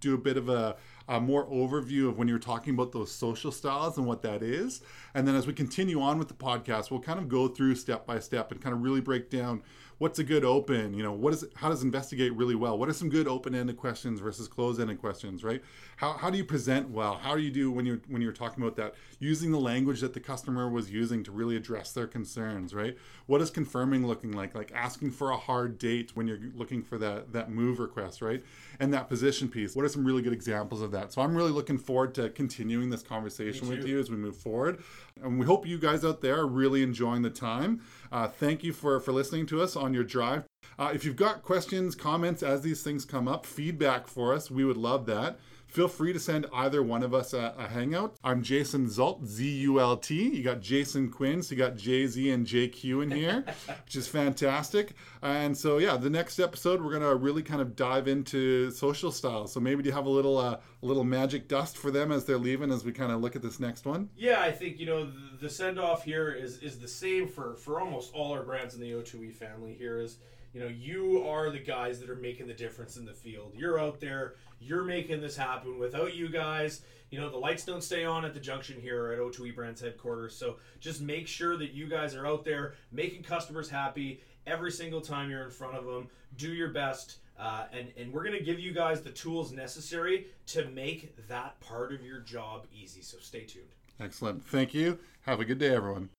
do 0.00 0.14
a 0.14 0.18
bit 0.18 0.36
of 0.36 0.48
a, 0.48 0.74
a, 1.08 1.20
more 1.20 1.46
overview 1.46 2.08
of 2.08 2.18
when 2.18 2.28
you're 2.28 2.38
talking 2.38 2.74
about 2.74 2.92
those 2.92 3.10
social 3.10 3.52
styles 3.52 3.96
and 3.98 4.06
what 4.06 4.22
that 4.22 4.42
is. 4.42 4.80
And 5.14 5.26
then 5.26 5.34
as 5.34 5.46
we 5.46 5.52
continue 5.52 6.00
on 6.00 6.18
with 6.18 6.28
the 6.28 6.34
podcast, 6.34 6.90
we'll 6.90 7.00
kind 7.00 7.18
of 7.18 7.28
go 7.28 7.48
through 7.48 7.74
step 7.76 8.06
by 8.06 8.18
step 8.18 8.52
and 8.52 8.60
kind 8.60 8.74
of 8.74 8.82
really 8.82 9.00
break 9.00 9.30
down 9.30 9.62
what's 9.98 10.18
a 10.18 10.24
good 10.24 10.44
open 10.44 10.92
you 10.92 11.02
know 11.02 11.12
what 11.12 11.32
is 11.32 11.44
how 11.54 11.68
does 11.68 11.82
investigate 11.82 12.34
really 12.34 12.54
well? 12.54 12.76
What 12.78 12.88
are 12.88 12.92
some 12.92 13.08
good 13.08 13.28
open-ended 13.28 13.76
questions 13.76 14.20
versus 14.20 14.48
closed-ended 14.48 15.00
questions 15.00 15.44
right? 15.44 15.62
How, 15.96 16.14
how 16.14 16.30
do 16.30 16.36
you 16.36 16.44
present 16.44 16.90
well? 16.90 17.14
How 17.14 17.36
do 17.36 17.42
you 17.42 17.50
do 17.50 17.70
when 17.70 17.86
you're 17.86 18.00
when 18.08 18.20
you're 18.20 18.32
talking 18.32 18.62
about 18.62 18.76
that? 18.76 18.94
Using 19.18 19.52
the 19.52 19.60
language 19.60 20.00
that 20.00 20.12
the 20.12 20.20
customer 20.20 20.68
was 20.68 20.90
using 20.90 21.22
to 21.24 21.32
really 21.32 21.56
address 21.56 21.92
their 21.92 22.06
concerns 22.06 22.74
right? 22.74 22.96
What 23.26 23.40
is 23.40 23.50
confirming 23.50 24.06
looking 24.06 24.32
like? 24.32 24.54
Like 24.54 24.72
asking 24.74 25.12
for 25.12 25.30
a 25.30 25.36
hard 25.36 25.78
date 25.78 26.12
when 26.14 26.26
you're 26.26 26.40
looking 26.54 26.82
for 26.82 26.98
that 26.98 27.32
that 27.32 27.50
move 27.50 27.78
request 27.78 28.20
right? 28.20 28.42
And 28.80 28.92
that 28.92 29.08
position 29.08 29.48
piece. 29.48 29.76
What 29.76 29.84
are 29.84 29.88
some 29.88 30.04
really 30.04 30.22
good 30.22 30.32
examples 30.32 30.82
of 30.82 30.90
that. 30.94 31.12
So 31.12 31.22
i'm 31.22 31.36
really 31.36 31.50
looking 31.50 31.78
forward 31.78 32.14
to 32.14 32.30
continuing 32.30 32.90
this 32.90 33.02
conversation 33.02 33.68
with 33.68 33.86
you 33.86 33.98
as 34.00 34.10
we 34.10 34.16
move 34.16 34.36
forward. 34.36 34.82
And 35.22 35.38
we 35.38 35.46
hope 35.46 35.66
you 35.66 35.78
guys 35.78 36.04
out 36.04 36.20
there 36.20 36.40
are 36.40 36.46
really 36.46 36.82
enjoying 36.82 37.22
the 37.22 37.30
time. 37.30 37.82
Uh, 38.10 38.28
thank 38.28 38.64
you 38.64 38.72
for, 38.72 38.98
for 39.00 39.12
listening 39.12 39.46
to 39.46 39.62
us 39.62 39.76
on 39.76 39.92
your 39.92 40.04
drive. 40.04 40.44
Uh, 40.78 40.90
if 40.94 41.04
you've 41.04 41.16
got 41.16 41.42
questions, 41.42 41.94
comments 41.94 42.42
as 42.42 42.62
these 42.62 42.82
things 42.82 43.04
come 43.04 43.28
up, 43.28 43.46
feedback 43.46 44.08
for 44.08 44.34
us, 44.34 44.50
we 44.50 44.64
would 44.64 44.76
love 44.76 45.06
that 45.06 45.38
feel 45.74 45.88
free 45.88 46.12
to 46.12 46.20
send 46.20 46.46
either 46.54 46.84
one 46.84 47.02
of 47.02 47.12
us 47.12 47.32
a, 47.32 47.52
a 47.58 47.66
hangout. 47.66 48.14
I'm 48.22 48.44
Jason 48.44 48.86
Zult, 48.86 49.26
Z 49.26 49.44
U 49.62 49.80
L 49.80 49.96
T. 49.96 50.28
You 50.28 50.44
got 50.44 50.60
Jason 50.60 51.10
Quinn, 51.10 51.42
so 51.42 51.52
you 51.52 51.58
got 51.58 51.76
Jay 51.76 52.06
Z 52.06 52.30
and 52.30 52.46
JQ 52.46 53.02
in 53.02 53.10
here, 53.10 53.44
which 53.84 53.96
is 53.96 54.06
fantastic. 54.06 54.92
And 55.20 55.56
so, 55.56 55.78
yeah, 55.78 55.96
the 55.96 56.08
next 56.08 56.38
episode 56.38 56.80
we're 56.80 56.92
gonna 56.92 57.16
really 57.16 57.42
kind 57.42 57.60
of 57.60 57.74
dive 57.74 58.06
into 58.06 58.70
social 58.70 59.10
styles. 59.10 59.52
So 59.52 59.58
maybe 59.58 59.82
do 59.82 59.88
you 59.88 59.94
have 59.94 60.06
a 60.06 60.10
little 60.10 60.38
uh, 60.38 60.58
a 60.82 60.86
little 60.86 61.02
magic 61.02 61.48
dust 61.48 61.76
for 61.76 61.90
them 61.90 62.12
as 62.12 62.24
they're 62.24 62.38
leaving 62.38 62.70
as 62.70 62.84
we 62.84 62.92
kind 62.92 63.10
of 63.10 63.20
look 63.20 63.34
at 63.34 63.42
this 63.42 63.58
next 63.58 63.84
one? 63.84 64.08
Yeah, 64.16 64.40
I 64.40 64.52
think 64.52 64.78
you 64.78 64.86
know 64.86 65.06
the, 65.06 65.38
the 65.40 65.50
send 65.50 65.80
off 65.80 66.04
here 66.04 66.30
is 66.30 66.58
is 66.58 66.78
the 66.78 66.88
same 66.88 67.26
for 67.26 67.56
for 67.56 67.80
almost 67.80 68.14
all 68.14 68.32
our 68.32 68.44
brands 68.44 68.76
in 68.76 68.80
the 68.80 68.92
O2E 68.92 69.34
family. 69.34 69.74
Here 69.74 69.98
is 69.98 70.18
you 70.54 70.60
know 70.60 70.68
you 70.68 71.26
are 71.26 71.50
the 71.50 71.58
guys 71.58 72.00
that 72.00 72.08
are 72.08 72.16
making 72.16 72.46
the 72.46 72.54
difference 72.54 72.96
in 72.96 73.04
the 73.04 73.12
field. 73.12 73.52
You're 73.54 73.78
out 73.78 74.00
there 74.00 74.36
you're 74.64 74.84
making 74.84 75.20
this 75.20 75.36
happen. 75.36 75.78
Without 75.78 76.14
you 76.14 76.28
guys, 76.28 76.82
you 77.10 77.20
know, 77.20 77.30
the 77.30 77.36
lights 77.36 77.64
don't 77.64 77.82
stay 77.82 78.04
on 78.04 78.24
at 78.24 78.34
the 78.34 78.40
junction 78.40 78.80
here 78.80 79.12
at 79.12 79.18
O2E 79.18 79.54
Brands 79.54 79.80
headquarters. 79.80 80.34
So 80.34 80.56
just 80.80 81.00
make 81.00 81.28
sure 81.28 81.56
that 81.56 81.72
you 81.72 81.86
guys 81.86 82.14
are 82.14 82.26
out 82.26 82.44
there 82.44 82.74
making 82.90 83.22
customers 83.22 83.68
happy, 83.68 84.20
every 84.46 84.72
single 84.72 85.00
time 85.00 85.30
you're 85.30 85.44
in 85.44 85.50
front 85.50 85.76
of 85.76 85.84
them. 85.84 86.08
Do 86.36 86.52
your 86.52 86.68
best. 86.68 87.18
Uh, 87.38 87.64
and, 87.72 87.92
and 87.96 88.12
we're 88.12 88.24
going 88.24 88.38
to 88.38 88.44
give 88.44 88.60
you 88.60 88.72
guys 88.72 89.02
the 89.02 89.10
tools 89.10 89.52
necessary 89.52 90.26
to 90.46 90.66
make 90.66 91.16
that 91.28 91.58
part 91.60 91.92
of 91.92 92.02
your 92.02 92.20
job 92.20 92.66
easy. 92.74 93.02
So 93.02 93.18
stay 93.20 93.40
tuned. 93.40 93.66
Excellent. 94.00 94.44
Thank 94.44 94.74
you. 94.74 94.98
Have 95.22 95.40
a 95.40 95.44
good 95.44 95.58
day, 95.58 95.74
everyone. 95.74 96.10